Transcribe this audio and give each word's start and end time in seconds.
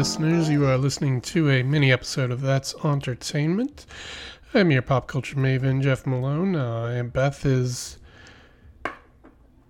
listeners. 0.00 0.48
You 0.48 0.66
are 0.66 0.78
listening 0.78 1.20
to 1.20 1.50
a 1.50 1.62
mini 1.62 1.92
episode 1.92 2.30
of 2.30 2.40
That's 2.40 2.72
Auntertainment. 2.76 3.84
I'm 4.54 4.70
your 4.70 4.80
pop 4.80 5.06
culture 5.06 5.36
maven, 5.36 5.82
Jeff 5.82 6.04
Munney. 6.04 6.56
Uh, 6.56 6.86
and 6.86 7.12
Beth 7.12 7.44
is 7.44 7.98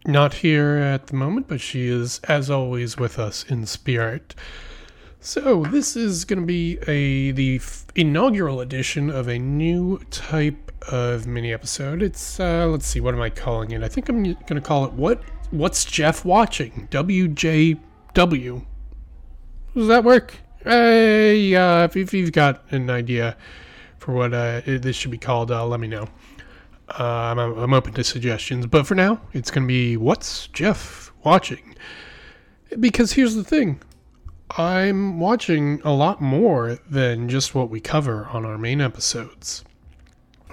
not 0.06 0.34
here 0.34 0.76
at 0.76 1.08
the 1.08 1.16
moment, 1.16 1.48
but 1.48 1.60
she 1.60 1.88
is, 1.88 2.20
as 2.28 2.48
always, 2.48 2.96
with 2.96 3.18
us 3.18 3.42
in 3.42 3.66
spirit. 3.66 4.36
So 5.18 5.64
this 5.64 5.96
is 5.96 6.24
going 6.24 6.38
to 6.42 6.46
be 6.46 6.78
a 6.86 7.32
the 7.32 7.56
f- 7.56 7.86
inaugural 7.96 8.60
edition 8.60 9.10
of 9.10 9.26
a 9.26 9.36
new 9.36 9.98
type 10.12 10.70
of 10.92 11.26
mini 11.26 11.52
episode. 11.52 12.02
It's 12.02 12.38
uh, 12.38 12.68
let's 12.68 12.86
see, 12.86 13.00
what 13.00 13.14
am 13.14 13.20
I 13.20 13.30
calling 13.30 13.72
it? 13.72 13.82
I 13.82 13.88
think 13.88 14.08
I'm 14.08 14.22
going 14.22 14.36
to 14.36 14.60
call 14.60 14.84
it 14.84 14.92
what 14.92 15.24
What's 15.50 15.84
Jeff 15.84 16.24
watching? 16.24 16.86
WJW. 16.92 18.64
Does 19.80 19.88
that 19.88 20.04
work? 20.04 20.36
Hey, 20.62 21.54
uh, 21.54 21.84
if, 21.84 21.96
if 21.96 22.12
you've 22.12 22.32
got 22.32 22.70
an 22.70 22.90
idea 22.90 23.34
for 23.96 24.12
what 24.12 24.34
uh, 24.34 24.60
this 24.66 24.94
should 24.94 25.10
be 25.10 25.16
called, 25.16 25.50
uh, 25.50 25.66
let 25.66 25.80
me 25.80 25.88
know. 25.88 26.06
Uh, 26.98 27.02
I'm, 27.02 27.38
I'm 27.38 27.72
open 27.72 27.94
to 27.94 28.04
suggestions, 28.04 28.66
but 28.66 28.86
for 28.86 28.94
now, 28.94 29.22
it's 29.32 29.50
going 29.50 29.62
to 29.62 29.66
be 29.66 29.96
What's 29.96 30.48
Jeff 30.48 31.12
watching? 31.24 31.76
Because 32.78 33.12
here's 33.12 33.36
the 33.36 33.42
thing 33.42 33.80
I'm 34.58 35.18
watching 35.18 35.80
a 35.82 35.94
lot 35.94 36.20
more 36.20 36.78
than 36.90 37.30
just 37.30 37.54
what 37.54 37.70
we 37.70 37.80
cover 37.80 38.26
on 38.26 38.44
our 38.44 38.58
main 38.58 38.82
episodes. 38.82 39.64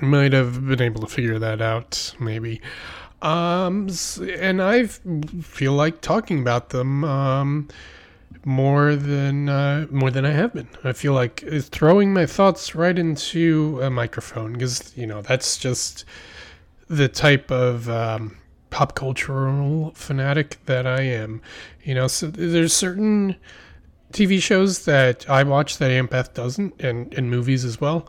I 0.02 0.06
might 0.06 0.32
have 0.32 0.66
been 0.66 0.82
able 0.82 1.02
to 1.02 1.08
figure 1.08 1.38
that 1.38 1.62
out, 1.62 2.16
maybe. 2.18 2.62
Um, 3.22 3.90
and 4.40 4.62
I 4.62 4.86
feel 4.86 5.74
like 5.74 6.00
talking 6.00 6.40
about 6.40 6.70
them 6.70 7.04
um, 7.04 7.68
more 8.48 8.96
than 8.96 9.50
uh, 9.50 9.86
more 9.92 10.10
than 10.10 10.26
I 10.26 10.32
have 10.32 10.54
been. 10.54 10.70
I 10.82 10.94
feel 10.94 11.12
like 11.12 11.44
throwing 11.64 12.14
my 12.14 12.26
thoughts 12.26 12.74
right 12.76 12.98
into 12.98 13.78
a 13.84 13.90
microphone 13.90 14.54
because 14.54 14.94
you 14.96 15.06
know 15.06 15.22
that's 15.22 15.58
just 15.58 16.06
the 16.88 17.10
type 17.10 17.52
of 17.52 17.90
um, 17.90 18.38
pop 18.70 18.96
cultural 18.96 19.92
fanatic 19.96 20.60
that 20.66 20.88
I 20.88 21.02
am. 21.02 21.42
You 21.84 21.96
know, 21.96 22.08
so 22.08 22.28
there's 22.28 22.72
certain 22.72 23.36
TV 24.14 24.42
shows 24.42 24.86
that 24.86 25.30
I 25.30 25.44
watch 25.44 25.78
that 25.80 26.10
Beth 26.10 26.34
doesn't, 26.34 26.82
and 26.82 27.14
and 27.16 27.30
movies 27.30 27.66
as 27.66 27.82
well. 27.82 28.08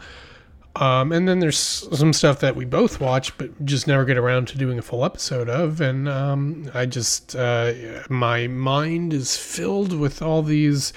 Um, 0.76 1.10
and 1.10 1.26
then 1.26 1.40
there's 1.40 1.58
some 1.58 2.12
stuff 2.12 2.40
that 2.40 2.54
we 2.54 2.64
both 2.64 3.00
watch, 3.00 3.36
but 3.36 3.64
just 3.64 3.86
never 3.88 4.04
get 4.04 4.16
around 4.16 4.46
to 4.48 4.58
doing 4.58 4.78
a 4.78 4.82
full 4.82 5.04
episode 5.04 5.48
of. 5.48 5.80
And 5.80 6.08
um, 6.08 6.70
I 6.72 6.86
just, 6.86 7.34
uh, 7.34 7.72
my 8.08 8.46
mind 8.46 9.12
is 9.12 9.36
filled 9.36 9.92
with 9.92 10.22
all 10.22 10.42
these, 10.42 10.92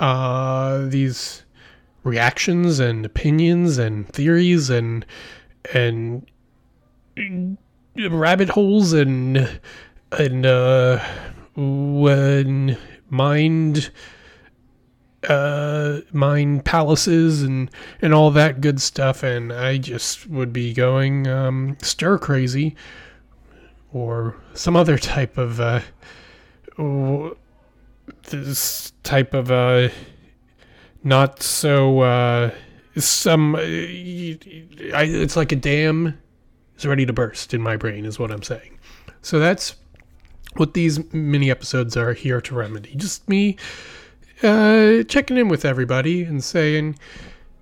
uh, 0.00 0.86
these 0.86 1.44
reactions 2.02 2.78
and 2.78 3.04
opinions 3.04 3.78
and 3.78 4.06
theories 4.08 4.70
and 4.70 5.04
and 5.72 6.26
rabbit 7.96 8.50
holes 8.50 8.92
and 8.92 9.60
and 10.12 10.46
uh, 10.46 11.02
when 11.56 12.78
mind 13.08 13.90
uh, 15.28 16.00
mine 16.12 16.60
palaces 16.60 17.42
and 17.42 17.70
and 18.00 18.14
all 18.14 18.30
that 18.32 18.60
good 18.60 18.80
stuff, 18.80 19.22
and 19.22 19.52
I 19.52 19.78
just 19.78 20.28
would 20.28 20.52
be 20.52 20.72
going 20.72 21.26
um, 21.26 21.76
stir 21.82 22.18
crazy 22.18 22.76
or 23.92 24.36
some 24.54 24.76
other 24.76 24.98
type 24.98 25.38
of 25.38 25.60
uh, 25.60 25.80
this 28.24 28.92
type 29.02 29.34
of 29.34 29.50
uh, 29.50 29.88
not 31.02 31.42
so 31.42 32.00
uh, 32.00 32.50
some. 32.96 33.54
Uh, 33.54 33.60
I, 33.60 35.04
it's 35.04 35.36
like 35.36 35.52
a 35.52 35.56
dam 35.56 36.18
is 36.76 36.86
ready 36.86 37.06
to 37.06 37.12
burst 37.12 37.54
in 37.54 37.62
my 37.62 37.76
brain, 37.76 38.04
is 38.04 38.18
what 38.18 38.30
I'm 38.30 38.42
saying. 38.42 38.78
So 39.22 39.38
that's 39.38 39.76
what 40.56 40.74
these 40.74 41.12
mini 41.12 41.50
episodes 41.50 41.96
are 41.96 42.12
here 42.12 42.40
to 42.40 42.54
remedy. 42.54 42.94
Just 42.96 43.28
me 43.28 43.56
uh, 44.42 45.02
checking 45.04 45.36
in 45.36 45.48
with 45.48 45.64
everybody 45.64 46.24
and 46.24 46.42
saying, 46.42 46.98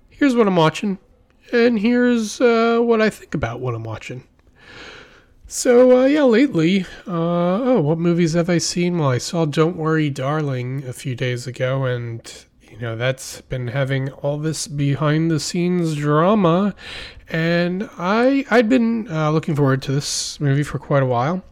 here's 0.09 0.35
what 0.35 0.47
I'm 0.47 0.55
watching, 0.55 0.97
and 1.51 1.79
here's 1.79 2.41
uh, 2.41 2.79
what 2.81 3.01
I 3.01 3.09
think 3.09 3.35
about 3.35 3.59
what 3.59 3.75
I'm 3.75 3.83
watching. 3.83 4.23
So, 5.45 6.01
uh, 6.01 6.05
yeah, 6.05 6.23
lately, 6.23 6.85
uh, 7.05 7.11
oh, 7.11 7.81
what 7.81 7.99
movies 7.99 8.33
have 8.33 8.49
I 8.49 8.57
seen? 8.57 8.97
Well, 8.97 9.09
I 9.09 9.19
saw 9.19 9.45
Don't 9.45 9.77
Worry, 9.77 10.09
Darling 10.09 10.83
a 10.85 10.93
few 10.93 11.15
days 11.15 11.45
ago, 11.45 11.85
and, 11.85 12.45
you 12.61 12.79
know, 12.79 12.95
that's 12.95 13.41
been 13.41 13.67
having 13.67 14.09
all 14.11 14.39
this 14.39 14.67
behind 14.67 15.29
the 15.29 15.39
scenes 15.39 15.95
drama, 15.95 16.73
and 17.29 17.87
I, 17.99 18.45
I'd 18.49 18.67
been 18.67 19.07
uh, 19.11 19.29
looking 19.29 19.55
forward 19.55 19.83
to 19.83 19.91
this 19.91 20.39
movie 20.39 20.63
for 20.63 20.79
quite 20.79 21.03
a 21.03 21.05
while. 21.05 21.43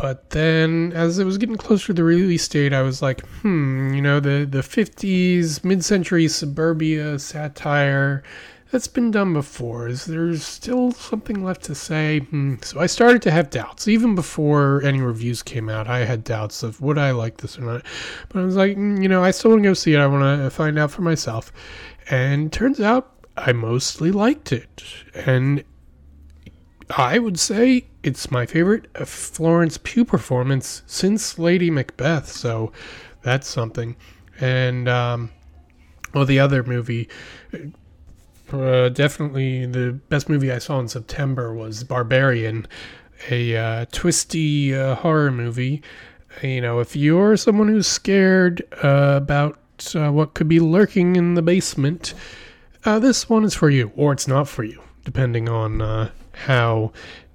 But 0.00 0.30
then, 0.30 0.94
as 0.94 1.18
it 1.18 1.24
was 1.24 1.36
getting 1.36 1.56
closer 1.58 1.88
to 1.88 1.92
the 1.92 2.04
release 2.04 2.48
date, 2.48 2.72
I 2.72 2.80
was 2.80 3.02
like, 3.02 3.20
hmm, 3.42 3.92
you 3.92 4.00
know, 4.00 4.18
the, 4.18 4.46
the 4.48 4.60
50s, 4.60 5.62
mid 5.62 5.84
century 5.84 6.26
suburbia 6.26 7.18
satire, 7.18 8.22
that's 8.70 8.88
been 8.88 9.10
done 9.10 9.34
before. 9.34 9.88
Is 9.88 10.06
there 10.06 10.34
still 10.38 10.92
something 10.92 11.44
left 11.44 11.64
to 11.64 11.74
say? 11.74 12.20
Hmm. 12.20 12.54
So 12.62 12.80
I 12.80 12.86
started 12.86 13.20
to 13.22 13.30
have 13.30 13.50
doubts. 13.50 13.88
Even 13.88 14.14
before 14.14 14.80
any 14.84 15.02
reviews 15.02 15.42
came 15.42 15.68
out, 15.68 15.86
I 15.86 16.06
had 16.06 16.24
doubts 16.24 16.62
of 16.62 16.80
would 16.80 16.96
I 16.96 17.10
like 17.10 17.36
this 17.36 17.58
or 17.58 17.62
not. 17.62 17.84
But 18.30 18.40
I 18.40 18.44
was 18.46 18.56
like, 18.56 18.78
mm, 18.78 19.02
you 19.02 19.08
know, 19.08 19.22
I 19.22 19.32
still 19.32 19.50
want 19.50 19.64
to 19.64 19.68
go 19.68 19.74
see 19.74 19.92
it. 19.92 19.98
I 19.98 20.06
want 20.06 20.22
to 20.22 20.48
find 20.48 20.78
out 20.78 20.90
for 20.90 21.02
myself. 21.02 21.52
And 22.08 22.50
turns 22.50 22.80
out 22.80 23.12
I 23.36 23.52
mostly 23.52 24.12
liked 24.12 24.50
it. 24.50 24.82
And 25.14 25.62
I 26.88 27.18
would 27.18 27.38
say 27.38 27.89
it's 28.02 28.30
my 28.30 28.46
favorite 28.46 28.86
Florence 29.06 29.78
Pugh 29.78 30.04
performance 30.04 30.82
since 30.86 31.38
Lady 31.38 31.70
Macbeth, 31.70 32.28
so 32.28 32.72
that's 33.22 33.46
something. 33.46 33.96
And 34.40 34.88
um, 34.88 35.30
well, 36.14 36.24
the 36.24 36.40
other 36.40 36.62
movie, 36.62 37.08
uh, 38.52 38.88
definitely 38.88 39.66
the 39.66 39.92
best 40.08 40.28
movie 40.28 40.50
I 40.50 40.58
saw 40.58 40.80
in 40.80 40.88
September 40.88 41.54
was 41.54 41.84
Barbarian, 41.84 42.66
a 43.28 43.56
uh, 43.56 43.84
twisty 43.92 44.74
uh, 44.74 44.94
horror 44.96 45.30
movie. 45.30 45.82
You 46.42 46.60
know, 46.60 46.80
if 46.80 46.96
you're 46.96 47.36
someone 47.36 47.68
who's 47.68 47.86
scared 47.86 48.62
uh, 48.82 49.14
about 49.16 49.58
uh, 49.94 50.10
what 50.10 50.34
could 50.34 50.48
be 50.48 50.60
lurking 50.60 51.16
in 51.16 51.34
the 51.34 51.42
basement, 51.42 52.14
uh, 52.84 52.98
this 52.98 53.28
one 53.28 53.44
is 53.44 53.54
for 53.54 53.68
you, 53.68 53.92
or 53.94 54.12
it's 54.12 54.28
not 54.28 54.48
for 54.48 54.64
you, 54.64 54.80
depending 55.04 55.48
on 55.50 56.10
how 56.46 56.92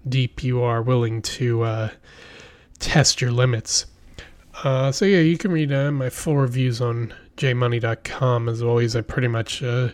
deep 0.08 0.44
you 0.44 0.62
are 0.62 0.82
willing 0.82 1.22
to 1.22 1.64
uh, 1.64 1.90
test 2.80 3.22
your 3.22 3.32
limits. 3.32 3.86
Uh, 4.64 4.92
so 4.92 5.06
yeah, 5.06 5.20
you 5.20 5.38
can 5.38 5.52
read 5.52 5.72
uh, 5.72 5.92
my 5.92 6.10
full 6.10 6.38
reviews 6.38 6.82
on 6.82 7.14
jmunney.com. 7.38 8.48
As 8.48 8.62
always, 8.62 8.96
I 8.96 9.02
pretty 9.02 9.28
much 9.28 9.62
uh, 9.62 9.90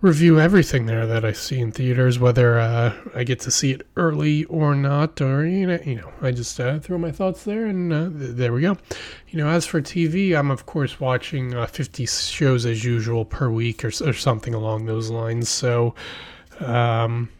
review 0.00 0.40
everything 0.40 0.86
there 0.86 1.06
that 1.06 1.24
I 1.24 1.32
see 1.32 1.60
in 1.60 1.70
theaters, 1.72 2.18
whether 2.18 2.58
uh, 2.58 2.94
I 3.14 3.24
get 3.24 3.40
to 3.40 3.50
see 3.50 3.72
it 3.72 3.86
early 3.96 4.44
or 4.44 4.74
not, 4.74 5.20
or 5.20 5.44
you 5.46 5.66
know, 5.66 5.78
you 5.84 5.96
know, 5.96 6.10
I 6.22 6.30
just 6.30 6.58
uh, 6.58 6.78
throw 6.78 6.96
my 6.96 7.12
thoughts 7.12 7.44
there, 7.44 7.66
and 7.66 7.90
th- 8.18 8.34
there 8.36 8.52
we 8.52 8.62
go. 8.62 8.78
You 9.28 9.38
know, 9.38 9.48
as 9.48 9.66
for 9.66 9.82
TV, 9.82 10.36
I'm 10.36 10.50
of 10.50 10.64
course 10.64 10.98
watching 10.98 11.52
50 11.66 12.06
shows 12.06 12.64
as 12.64 12.82
usual 12.82 13.26
per 13.26 13.50
week, 13.50 13.84
or, 13.84 13.88
or 13.88 14.14
something 14.14 14.54
along 14.54 14.86
those 14.86 15.10
lines. 15.10 15.48
So. 15.48 15.94
Um, 16.60 17.30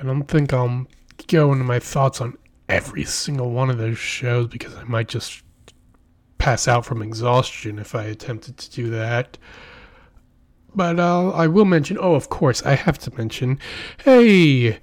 I 0.00 0.04
don't 0.04 0.24
think 0.24 0.52
I'll 0.54 0.86
go 1.28 1.52
into 1.52 1.64
my 1.64 1.78
thoughts 1.78 2.22
on 2.22 2.38
every 2.70 3.04
single 3.04 3.50
one 3.50 3.68
of 3.68 3.76
those 3.76 3.98
shows 3.98 4.46
because 4.46 4.74
I 4.74 4.84
might 4.84 5.08
just 5.08 5.42
pass 6.38 6.66
out 6.66 6.86
from 6.86 7.02
exhaustion 7.02 7.78
if 7.78 7.94
I 7.94 8.04
attempted 8.04 8.56
to 8.56 8.70
do 8.70 8.88
that. 8.90 9.36
But 10.74 10.98
uh, 10.98 11.30
I 11.30 11.48
will 11.48 11.66
mention, 11.66 11.98
oh, 12.00 12.14
of 12.14 12.30
course, 12.30 12.62
I 12.64 12.76
have 12.76 12.96
to 13.00 13.14
mention, 13.14 13.58
hey, 14.04 14.78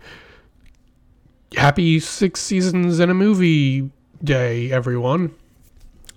happy 1.55 1.99
six 1.99 2.39
seasons 2.39 2.99
and 2.99 3.09
a 3.09 3.15
movie 3.15 3.89
day, 4.23 4.71
everyone. 4.71 5.33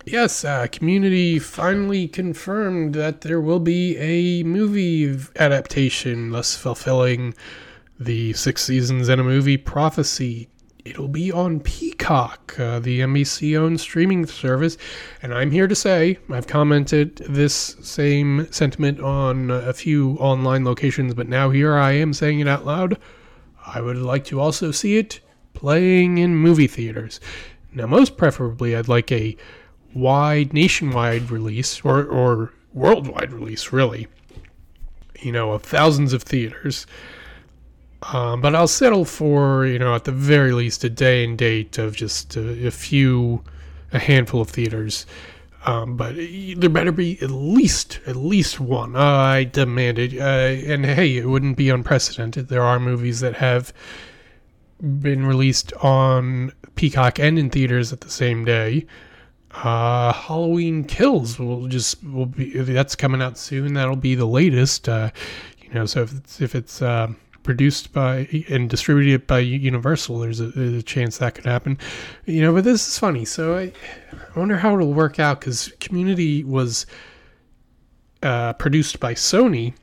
Yes, 0.04 0.44
uh, 0.44 0.66
Community 0.70 1.38
finally 1.38 2.06
confirmed 2.06 2.94
that 2.94 3.22
there 3.22 3.40
will 3.40 3.60
be 3.60 3.96
a 3.96 4.42
movie 4.42 5.18
adaptation, 5.36 6.30
thus 6.30 6.54
fulfilling 6.56 7.32
the 8.00 8.32
six 8.32 8.64
seasons 8.64 9.10
and 9.10 9.20
a 9.20 9.24
movie 9.24 9.58
prophecy. 9.58 10.48
It'll 10.86 11.08
be 11.08 11.30
on 11.30 11.60
Peacock, 11.60 12.58
uh, 12.58 12.80
the 12.80 13.00
NBC 13.00 13.56
owned 13.58 13.78
streaming 13.78 14.24
service. 14.24 14.78
And 15.22 15.34
I'm 15.34 15.50
here 15.50 15.68
to 15.68 15.74
say, 15.74 16.18
I've 16.30 16.46
commented 16.46 17.16
this 17.28 17.76
same 17.82 18.50
sentiment 18.50 18.98
on 18.98 19.50
a 19.50 19.74
few 19.74 20.12
online 20.12 20.64
locations, 20.64 21.12
but 21.12 21.28
now 21.28 21.50
here 21.50 21.76
I 21.76 21.92
am 21.92 22.14
saying 22.14 22.40
it 22.40 22.48
out 22.48 22.64
loud. 22.64 22.98
I 23.66 23.82
would 23.82 23.98
like 23.98 24.24
to 24.26 24.40
also 24.40 24.70
see 24.70 24.96
it 24.96 25.20
playing 25.52 26.16
in 26.16 26.34
movie 26.34 26.66
theaters. 26.66 27.20
Now, 27.74 27.86
most 27.86 28.16
preferably, 28.16 28.74
I'd 28.74 28.88
like 28.88 29.12
a 29.12 29.36
wide, 29.94 30.54
nationwide 30.54 31.30
release 31.30 31.84
or 31.84 32.04
or 32.04 32.54
worldwide 32.72 33.32
release, 33.32 33.72
really. 33.72 34.08
You 35.20 35.32
know, 35.32 35.52
of 35.52 35.62
thousands 35.62 36.14
of 36.14 36.22
theaters. 36.22 36.86
Um, 38.02 38.40
but 38.40 38.54
I'll 38.54 38.68
settle 38.68 39.04
for 39.04 39.66
you 39.66 39.78
know 39.78 39.94
at 39.94 40.04
the 40.04 40.12
very 40.12 40.52
least 40.52 40.84
a 40.84 40.90
day 40.90 41.24
and 41.24 41.36
date 41.36 41.78
of 41.78 41.94
just 41.94 42.36
a, 42.36 42.66
a 42.66 42.70
few, 42.70 43.42
a 43.92 43.98
handful 43.98 44.40
of 44.40 44.50
theaters. 44.50 45.06
Um, 45.66 45.96
but 45.96 46.14
there 46.16 46.70
better 46.70 46.92
be 46.92 47.20
at 47.20 47.30
least 47.30 48.00
at 48.06 48.16
least 48.16 48.60
one. 48.60 48.96
Uh, 48.96 49.00
I 49.00 49.44
demanded, 49.44 50.18
uh, 50.18 50.22
and 50.72 50.86
hey, 50.86 51.18
it 51.18 51.26
wouldn't 51.26 51.58
be 51.58 51.68
unprecedented. 51.68 52.48
There 52.48 52.62
are 52.62 52.80
movies 52.80 53.20
that 53.20 53.36
have 53.36 53.72
been 54.80 55.26
released 55.26 55.74
on 55.74 56.52
Peacock 56.76 57.18
and 57.18 57.38
in 57.38 57.50
theaters 57.50 57.92
at 57.92 58.00
the 58.00 58.10
same 58.10 58.46
day. 58.46 58.86
Uh, 59.52 60.12
Halloween 60.12 60.84
Kills 60.84 61.38
will 61.38 61.66
just 61.66 62.02
will 62.04 62.26
be 62.26 62.52
that's 62.52 62.96
coming 62.96 63.20
out 63.20 63.36
soon. 63.36 63.74
That'll 63.74 63.96
be 63.96 64.14
the 64.14 64.26
latest. 64.26 64.88
Uh, 64.88 65.10
you 65.60 65.74
know, 65.74 65.84
so 65.84 66.02
if 66.02 66.12
it's 66.16 66.40
if 66.40 66.54
it's 66.54 66.80
uh, 66.80 67.08
produced 67.42 67.92
by 67.92 68.28
and 68.48 68.68
distributed 68.68 69.26
by 69.26 69.38
Universal, 69.38 70.18
there's 70.18 70.40
a, 70.40 70.48
there's 70.48 70.74
a 70.74 70.82
chance 70.82 71.18
that 71.18 71.34
could 71.34 71.46
happen. 71.46 71.78
You 72.26 72.42
know, 72.42 72.52
but 72.52 72.64
this 72.64 72.86
is 72.86 72.98
funny. 72.98 73.24
So 73.24 73.56
I, 73.56 73.72
I 74.12 74.38
wonder 74.38 74.56
how 74.56 74.74
it'll 74.74 74.92
work 74.92 75.18
out 75.18 75.40
because 75.40 75.72
Community 75.80 76.44
was 76.44 76.86
uh, 78.22 78.52
produced 78.54 79.00
by 79.00 79.14
Sony 79.14 79.74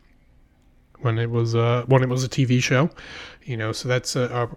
when 0.99 1.17
it 1.17 1.29
was 1.29 1.55
uh, 1.55 1.83
when 1.87 2.03
it 2.03 2.09
was 2.09 2.23
a 2.23 2.29
TV 2.29 2.61
show. 2.61 2.89
You 3.43 3.57
know, 3.57 3.71
so 3.71 3.87
that's 3.87 4.15
a, 4.15 4.49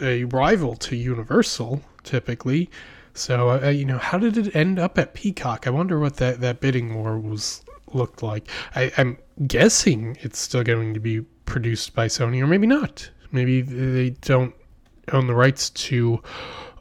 a, 0.00 0.04
a 0.04 0.24
rival 0.24 0.76
to 0.76 0.96
Universal 0.96 1.82
typically. 2.02 2.70
So 3.14 3.50
uh, 3.50 3.68
you 3.68 3.84
know, 3.84 3.98
how 3.98 4.18
did 4.18 4.36
it 4.36 4.54
end 4.54 4.78
up 4.78 4.98
at 4.98 5.14
Peacock? 5.14 5.66
I 5.66 5.70
wonder 5.70 5.98
what 5.98 6.16
that 6.16 6.40
that 6.40 6.60
bidding 6.60 6.94
war 6.94 7.18
was 7.18 7.62
looked 7.94 8.22
like. 8.22 8.48
I, 8.74 8.92
I'm 8.96 9.18
guessing 9.46 10.16
it's 10.20 10.38
still 10.38 10.62
going 10.62 10.94
to 10.94 11.00
be 11.00 11.20
produced 11.46 11.94
by 11.94 12.06
Sony, 12.06 12.40
or 12.40 12.46
maybe 12.46 12.66
not. 12.66 13.10
Maybe 13.32 13.62
they 13.62 14.10
don't 14.10 14.54
own 15.12 15.26
the 15.26 15.34
rights 15.34 15.70
to 15.70 16.22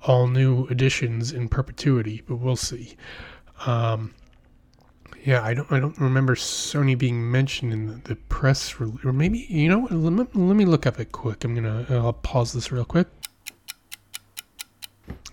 all 0.03 0.27
new 0.27 0.67
editions 0.67 1.31
in 1.31 1.49
perpetuity, 1.49 2.21
but 2.27 2.37
we'll 2.37 2.55
see. 2.55 2.95
Um, 3.65 4.13
yeah, 5.23 5.41
I 5.41 5.53
don't. 5.53 5.71
I 5.71 5.79
don't 5.79 5.97
remember 5.99 6.35
Sony 6.35 6.97
being 6.97 7.31
mentioned 7.31 7.71
in 7.71 7.87
the, 7.87 7.93
the 7.93 8.15
press 8.15 8.79
release, 8.79 9.05
or 9.05 9.13
maybe 9.13 9.45
you 9.49 9.69
know. 9.69 9.87
Let 9.89 10.11
me, 10.11 10.25
let 10.33 10.55
me 10.55 10.65
look 10.65 10.85
up 10.85 10.99
it 10.99 11.13
quick. 11.13 11.45
I'm 11.45 11.55
gonna. 11.55 11.85
I'll 11.89 12.13
pause 12.13 12.51
this 12.51 12.71
real 12.71 12.83
quick. 12.83 13.07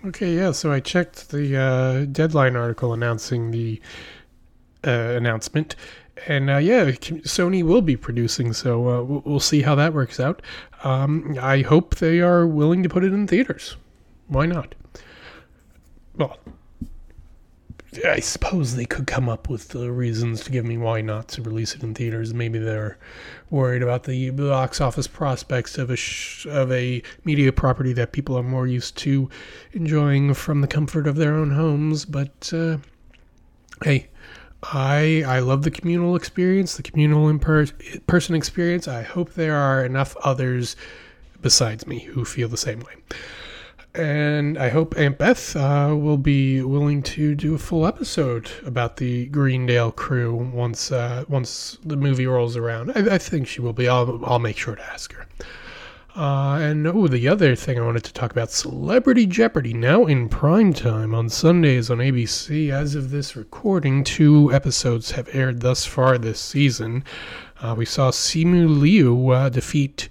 Okay, 0.07 0.37
yeah. 0.37 0.53
So 0.53 0.71
I 0.71 0.81
checked 0.81 1.31
the 1.31 1.57
uh, 1.57 2.05
deadline 2.05 2.55
article 2.55 2.93
announcing 2.93 3.51
the 3.51 3.81
uh, 4.87 4.91
announcement, 4.91 5.77
and 6.27 6.51
uh, 6.51 6.59
yeah, 6.59 6.85
Sony 6.87 7.63
will 7.63 7.83
be 7.83 7.97
producing. 7.97 8.53
So 8.53 8.89
uh, 8.89 9.03
we'll 9.03 9.41
see 9.41 9.63
how 9.63 9.75
that 9.77 9.95
works 9.95 10.21
out. 10.21 10.43
Um, 10.85 11.37
I 11.41 11.63
hope 11.63 11.97
they 11.97 12.21
are 12.21 12.47
willing 12.47 12.83
to 12.83 12.89
put 12.89 13.05
it 13.05 13.13
in 13.13 13.27
theaters. 13.27 13.77
Why 14.29 14.47
not? 14.47 14.75
Well, 16.17 16.39
I 18.07 18.21
suppose 18.21 18.77
they 18.77 18.85
could 18.85 19.09
come 19.09 19.29
up 19.29 19.49
with 19.49 19.69
the 19.71 19.91
reasons 19.91 20.45
to 20.45 20.51
give 20.51 20.65
me 20.65 20.79
why 20.79 21.01
not 21.01 21.27
to 21.29 21.43
release 21.43 21.75
it 21.75 21.83
in 21.83 21.95
theaters. 21.95 22.33
Maybe 22.33 22.59
they're 22.59 22.99
worried 23.51 23.83
about 23.83 24.05
the 24.05 24.31
box 24.31 24.81
office 24.81 25.09
prospects 25.09 25.77
of 25.77 25.91
a 25.91 25.97
sh- 25.97 26.47
of 26.47 26.71
a 26.71 27.03
media 27.25 27.53
property 27.53 27.93
that 27.95 28.13
people 28.13 28.39
are 28.39 28.45
more 28.45 28.69
used 28.69 28.97
to 28.99 29.29
enjoying 29.73 30.35
from 30.35 30.61
the 30.61 30.69
comfort 30.69 31.09
of 31.09 31.17
their 31.17 31.35
own 31.35 31.51
homes. 31.51 32.05
But 32.05 32.53
uh, 32.55 32.77
hey, 33.83 34.09
I 34.63 35.25
I 35.27 35.41
love 35.41 35.63
the 35.63 35.71
communal 35.71 36.17
experience, 36.17 36.77
the 36.77 36.83
communal 36.83 37.29
in 37.29 37.39
person 37.39 38.35
experience. 38.35 38.87
I 38.89 39.03
hope 39.03 39.35
there 39.35 39.57
are 39.57 39.85
enough 39.85 40.17
others 40.23 40.77
besides 41.41 41.87
me 41.87 42.01
who 42.01 42.25
feel 42.25 42.49
the 42.49 42.57
same 42.57 42.81
way 42.81 42.95
and 43.95 44.57
I 44.57 44.69
hope 44.69 44.97
Aunt 44.97 45.19
Beth 45.19 45.57
uh, 45.57 45.95
will 45.99 46.17
be 46.17 46.63
willing 46.63 47.03
to 47.03 47.35
do 47.35 47.55
a 47.55 47.59
full 47.59 47.87
episode 47.87 48.51
about 48.65 48.99
the 48.99 49.27
Greendale 49.27 49.91
crew 49.91 50.35
once 50.35 50.93
uh, 50.93 51.25
once 51.29 51.79
the 51.85 51.97
movie 51.97 52.27
rolls 52.27 52.57
around. 52.57 52.93
I, 52.93 53.15
I, 53.15 53.19
think 53.19 53.49
she 53.49 53.61
will 53.61 53.73
be. 53.73 53.89
I'll 53.89 54.25
I'll 54.25 54.39
make 54.39 54.57
sure 54.57 54.77
to 54.77 54.83
ask 54.83 55.13
her. 55.15 55.27
Uh, 56.17 56.59
and 56.61 56.87
oh, 56.87 57.07
the 57.07 57.29
other 57.29 57.55
thing 57.55 57.79
I 57.79 57.85
wanted 57.85 58.05
to 58.05 58.13
talk 58.13 58.33
about: 58.33 58.51
Celebrity 58.51 59.27
Jeopardy 59.27 59.73
now 59.73 60.07
in 60.07 60.29
prime 60.29 60.73
time 60.73 61.15
on 61.15 61.29
Sundays 61.29 61.91
on 61.91 61.99
ABC. 61.99 62.71
As 62.71 62.95
of 62.95 63.11
this 63.11 63.37
recording, 63.37 64.03
two 64.03 64.53
episodes 64.53 65.13
have 65.13 65.29
aired 65.33 65.61
thus 65.61 65.87
far 65.87 66.19
this 66.19 66.41
season. 66.41 67.05
Uh, 67.61 67.75
we 67.79 67.85
saw 67.85 68.11
Simu 68.11 68.81
Liu 68.81 69.31
uh, 69.31 69.49
defeat. 69.49 70.09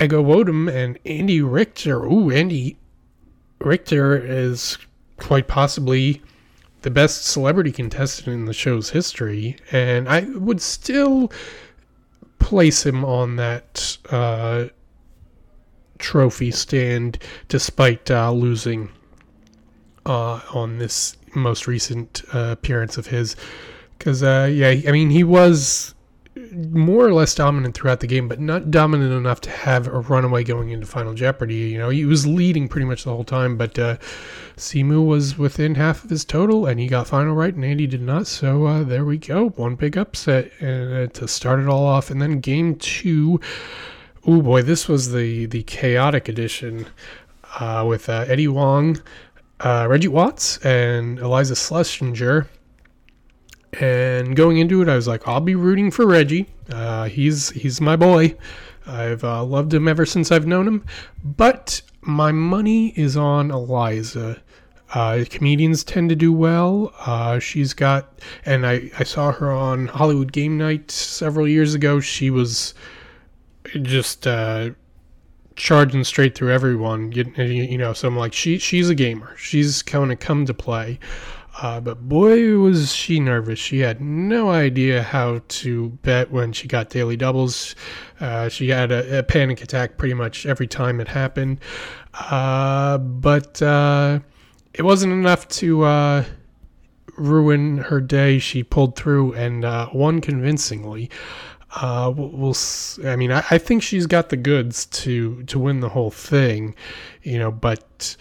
Ego 0.00 0.22
Nwodim 0.22 0.72
and 0.72 0.96
Andy 1.04 1.42
Richter. 1.42 2.04
Ooh, 2.04 2.30
Andy 2.30 2.78
Richter 3.58 4.16
is 4.16 4.78
quite 5.16 5.48
possibly 5.48 6.22
the 6.82 6.90
best 6.90 7.24
celebrity 7.24 7.72
contestant 7.72 8.28
in 8.28 8.44
the 8.44 8.52
show's 8.52 8.90
history, 8.90 9.56
and 9.72 10.08
I 10.08 10.20
would 10.20 10.60
still 10.60 11.32
place 12.38 12.86
him 12.86 13.04
on 13.04 13.34
that 13.36 13.98
uh, 14.10 14.66
trophy 15.98 16.50
stand 16.50 17.18
despite 17.48 18.10
uh, 18.10 18.30
losing 18.32 18.90
uh, 20.06 20.40
on 20.52 20.78
this 20.78 21.16
most 21.34 21.66
recent 21.66 22.22
uh, 22.32 22.50
appearance 22.52 22.96
of 22.96 23.06
his. 23.06 23.36
Because, 23.98 24.22
uh, 24.22 24.48
yeah, 24.52 24.68
I 24.86 24.92
mean, 24.92 25.10
he 25.10 25.24
was 25.24 25.94
more 26.52 27.04
or 27.04 27.12
less 27.12 27.34
dominant 27.34 27.74
throughout 27.74 27.98
the 27.98 28.06
game, 28.06 28.28
but 28.28 28.38
not 28.38 28.70
dominant 28.70 29.12
enough 29.12 29.40
to 29.40 29.50
have 29.50 29.88
a 29.88 29.98
runaway 29.98 30.44
going 30.44 30.70
into 30.70 30.86
Final 30.86 31.12
Jeopardy. 31.12 31.56
You 31.56 31.78
know, 31.78 31.88
he 31.88 32.04
was 32.04 32.26
leading 32.26 32.68
pretty 32.68 32.86
much 32.86 33.04
the 33.04 33.10
whole 33.10 33.24
time, 33.24 33.56
but 33.56 33.76
uh, 33.76 33.96
Simu 34.56 35.04
was 35.04 35.36
within 35.36 35.74
half 35.74 36.04
of 36.04 36.10
his 36.10 36.24
total, 36.24 36.66
and 36.66 36.78
he 36.78 36.86
got 36.86 37.08
final 37.08 37.34
right, 37.34 37.52
and 37.52 37.64
Andy 37.64 37.88
did 37.88 38.02
not. 38.02 38.28
So 38.28 38.66
uh, 38.66 38.84
there 38.84 39.04
we 39.04 39.18
go, 39.18 39.48
one 39.50 39.74
big 39.74 39.98
upset 39.98 40.56
to 40.60 41.26
start 41.26 41.58
it 41.58 41.66
all 41.66 41.84
off. 41.84 42.10
And 42.10 42.22
then 42.22 42.38
game 42.38 42.76
two, 42.76 43.40
oh 44.26 44.42
boy, 44.42 44.62
this 44.62 44.88
was 44.88 45.12
the 45.12 45.46
the 45.46 45.62
chaotic 45.64 46.28
edition 46.28 46.86
uh, 47.58 47.84
with 47.86 48.08
uh, 48.08 48.24
Eddie 48.28 48.48
Wong, 48.48 49.00
uh, 49.60 49.86
Reggie 49.88 50.08
Watts, 50.08 50.58
and 50.58 51.18
Eliza 51.18 51.56
Schlesinger 51.56 52.48
and 53.74 54.34
going 54.34 54.58
into 54.58 54.82
it, 54.82 54.88
I 54.88 54.96
was 54.96 55.06
like, 55.06 55.26
I'll 55.28 55.40
be 55.40 55.54
rooting 55.54 55.90
for 55.90 56.06
Reggie. 56.06 56.48
Uh, 56.70 57.04
he's 57.04 57.50
he's 57.50 57.80
my 57.80 57.96
boy. 57.96 58.36
I've 58.86 59.22
uh, 59.22 59.44
loved 59.44 59.74
him 59.74 59.86
ever 59.86 60.06
since 60.06 60.32
I've 60.32 60.46
known 60.46 60.66
him. 60.66 60.86
But 61.22 61.82
my 62.00 62.32
money 62.32 62.88
is 62.88 63.16
on 63.16 63.50
Eliza. 63.50 64.40
Uh, 64.94 65.24
comedians 65.28 65.84
tend 65.84 66.08
to 66.08 66.16
do 66.16 66.32
well. 66.32 66.94
Uh, 67.00 67.38
she's 67.38 67.74
got, 67.74 68.20
and 68.46 68.66
I, 68.66 68.90
I 68.98 69.04
saw 69.04 69.32
her 69.32 69.52
on 69.52 69.86
Hollywood 69.86 70.32
Game 70.32 70.56
Night 70.56 70.90
several 70.90 71.46
years 71.46 71.74
ago. 71.74 72.00
She 72.00 72.30
was 72.30 72.72
just 73.82 74.26
uh, 74.26 74.70
charging 75.56 76.04
straight 76.04 76.34
through 76.34 76.52
everyone. 76.52 77.12
You, 77.12 77.24
you 77.36 77.78
know, 77.78 77.92
so 77.92 78.08
I'm 78.08 78.16
like, 78.16 78.32
she 78.32 78.58
she's 78.58 78.88
a 78.88 78.94
gamer. 78.94 79.36
She's 79.36 79.82
kind 79.82 80.12
of 80.12 80.18
come 80.20 80.46
to 80.46 80.54
play. 80.54 80.98
Uh, 81.60 81.80
but 81.80 82.08
boy, 82.08 82.56
was 82.56 82.94
she 82.94 83.18
nervous. 83.18 83.58
She 83.58 83.80
had 83.80 84.00
no 84.00 84.48
idea 84.48 85.02
how 85.02 85.40
to 85.48 85.88
bet 86.02 86.30
when 86.30 86.52
she 86.52 86.68
got 86.68 86.88
daily 86.88 87.16
doubles. 87.16 87.74
Uh, 88.20 88.48
she 88.48 88.68
had 88.68 88.92
a, 88.92 89.18
a, 89.18 89.22
panic 89.24 89.60
attack 89.60 89.98
pretty 89.98 90.14
much 90.14 90.46
every 90.46 90.68
time 90.68 91.00
it 91.00 91.08
happened. 91.08 91.58
Uh, 92.14 92.98
but 92.98 93.60
uh, 93.60 94.20
it 94.72 94.82
wasn't 94.82 95.12
enough 95.12 95.48
to 95.48 95.82
uh, 95.82 96.24
ruin 97.16 97.78
her 97.78 98.00
day. 98.00 98.38
She 98.38 98.62
pulled 98.62 98.94
through 98.94 99.32
and 99.34 99.64
uh, 99.64 99.88
won 99.92 100.20
convincingly. 100.20 101.10
We'll, 102.16 102.30
we'll, 102.30 102.56
I 103.04 103.16
mean, 103.16 103.32
I, 103.32 103.44
I 103.50 103.58
think 103.58 103.82
she's 103.82 104.06
got 104.06 104.28
the 104.30 104.36
goods 104.36 104.86
to 104.86 105.42
to 105.44 105.58
win 105.58 105.80
the 105.80 105.90
whole 105.90 106.10
thing, 106.10 106.74
you 107.22 107.38
know. 107.38 107.50
But 107.50 108.16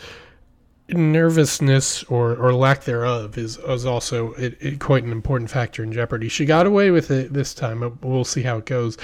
nervousness 0.90 2.04
or, 2.04 2.36
or 2.36 2.54
lack 2.54 2.84
thereof 2.86 3.38
is, 3.38 3.58
is 3.58 3.86
also 3.86 4.32
it, 4.34 4.58
it, 4.62 4.80
quite 4.80 5.04
an 5.04 5.12
important 5.12 5.50
factor 5.50 5.84
in 5.84 5.92
Jeopardy. 5.92 6.30
She 6.30 6.46
got 6.46 6.66
away 6.66 6.92
with 6.92 7.12
it 7.12 7.34
this 7.34 7.54
time. 7.54 7.98
We'll 8.02 8.24
see 8.24 8.44
how 8.44 8.58
it 8.58 8.66
goes. 8.66 8.98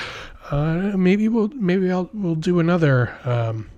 Uh, 0.51 0.93
maybe 0.95 1.27
we'll 1.27 1.49
maybe 1.49 1.91
I'll 1.91 2.09
we'll 2.13 2.35
do 2.35 2.59
another 2.59 3.15
um, 3.23 3.69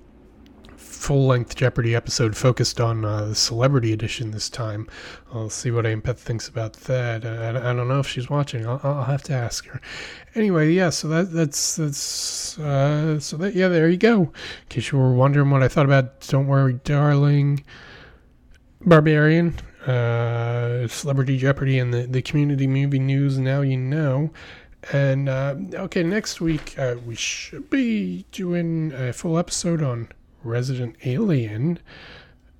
full 0.95 1.27
length 1.27 1.55
Jeopardy 1.55 1.93
episode 1.93 2.35
focused 2.35 2.79
on 2.79 3.05
uh, 3.05 3.25
the 3.25 3.35
celebrity 3.35 3.93
edition 3.93 4.31
this 4.31 4.49
time. 4.49 4.87
I'll 5.33 5.49
see 5.49 5.71
what 5.71 5.85
Aunt 5.85 6.03
Beth 6.03 6.19
thinks 6.19 6.47
about 6.47 6.73
that. 6.73 7.25
I, 7.25 7.49
I 7.49 7.73
don't 7.73 7.87
know 7.87 7.99
if 7.99 8.07
she's 8.07 8.29
watching. 8.29 8.65
I'll, 8.65 8.79
I'll, 8.83 9.03
have 9.03 9.23
to 9.23 9.33
ask 9.33 9.65
her. 9.67 9.81
Anyway, 10.33 10.71
yeah. 10.71 10.89
So 10.89 11.07
that 11.09 11.31
that's 11.31 11.75
that's 11.75 12.57
uh, 12.57 13.19
so 13.19 13.37
that 13.37 13.53
yeah. 13.55 13.67
There 13.67 13.89
you 13.89 13.97
go. 13.97 14.21
In 14.21 14.31
case 14.69 14.91
you 14.91 14.97
were 14.97 15.13
wondering 15.13 15.49
what 15.49 15.61
I 15.61 15.67
thought 15.67 15.85
about, 15.85 16.21
don't 16.27 16.47
worry, 16.47 16.79
darling. 16.83 17.63
Barbarian. 18.81 19.55
uh, 19.85 20.87
Celebrity 20.87 21.37
Jeopardy 21.37 21.79
and 21.79 21.93
the, 21.93 22.07
the 22.07 22.21
community 22.21 22.67
movie 22.67 22.99
news. 22.99 23.37
Now 23.37 23.61
you 23.61 23.77
know. 23.77 24.31
And 24.91 25.29
uh, 25.29 25.55
okay, 25.73 26.03
next 26.03 26.41
week 26.41 26.77
uh, 26.77 26.95
we 27.05 27.15
should 27.15 27.69
be 27.69 28.25
doing 28.31 28.93
a 28.93 29.13
full 29.13 29.37
episode 29.37 29.81
on 29.81 30.09
Resident 30.45 30.95
Alien. 31.03 31.79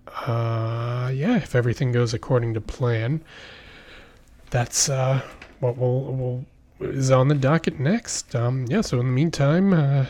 Uh, 0.08 1.12
yeah, 1.14 1.38
if 1.38 1.56
everything 1.56 1.92
goes 1.92 2.14
according 2.14 2.54
to 2.54 2.62
plan, 2.62 3.22
that's 4.50 4.90
uh, 4.90 5.22
what 5.60 5.78
we'll, 5.78 6.02
we'll 6.02 6.46
is 6.80 7.12
on 7.12 7.28
the 7.28 7.36
docket 7.36 7.80
next. 7.80 8.36
Um, 8.36 8.66
yeah, 8.70 8.82
so 8.82 9.00
in 9.00 9.06
the 9.08 9.12
meantime, 9.12 9.74
uh, 9.74 10.06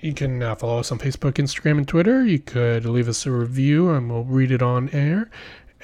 you 0.00 0.14
can 0.14 0.42
uh, 0.42 0.54
follow 0.54 0.80
us 0.80 0.90
on 0.90 0.98
Facebook, 0.98 1.32
Instagram, 1.34 1.78
and 1.78 1.88
Twitter. 1.88 2.24
You 2.24 2.38
could 2.38 2.84
leave 2.84 3.08
us 3.08 3.26
a 3.26 3.30
review, 3.30 3.90
and 3.90 4.10
we'll 4.10 4.24
read 4.24 4.50
it 4.50 4.62
on 4.62 4.88
air. 4.90 5.30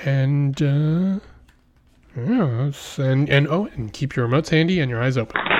And 0.04 0.60
uh, 0.62 1.20
yeah, 2.16 2.70
and 2.98 3.28
and 3.28 3.48
oh, 3.48 3.68
and 3.74 3.92
keep 3.92 4.16
your 4.16 4.26
remotes 4.26 4.48
handy 4.48 4.80
and 4.80 4.90
your 4.90 5.02
eyes 5.02 5.16
open. 5.16 5.57